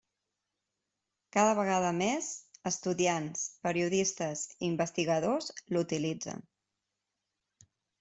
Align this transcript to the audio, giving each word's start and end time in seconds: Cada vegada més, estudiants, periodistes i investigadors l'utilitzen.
Cada 1.37 1.51
vegada 1.59 1.91
més, 1.99 2.31
estudiants, 2.71 3.45
periodistes 3.69 4.45
i 4.59 4.59
investigadors 4.73 5.55
l'utilitzen. 5.75 6.49